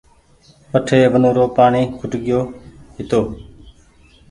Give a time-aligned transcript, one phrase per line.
[0.71, 2.39] وٺي ونورو پآڻيٚ کٽگيو
[2.95, 3.21] هيتو